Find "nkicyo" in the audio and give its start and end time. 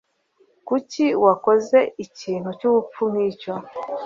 3.11-3.53